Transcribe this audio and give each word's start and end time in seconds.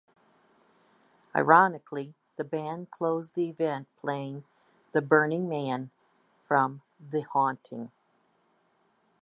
Ironically 1.35 2.15
the 2.35 2.43
band 2.43 2.89
closed 2.89 3.35
the 3.35 3.49
event 3.49 3.87
playing 3.97 4.43
"The 4.93 5.01
Burning 5.03 5.47
Man" 5.47 5.91
from 6.47 6.81
"The 6.99 7.21
Haunting". 7.21 7.91